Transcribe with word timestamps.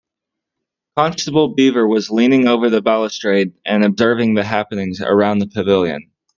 Constable 0.97 1.49
Beaver 1.49 1.87
was 1.87 2.09
leaning 2.09 2.47
over 2.47 2.71
the 2.71 2.81
balustrade 2.81 3.53
and 3.63 3.85
observing 3.85 4.33
the 4.33 4.43
happenings 4.43 4.99
around 4.99 5.37
the 5.37 5.47
pavilion. 5.47 6.09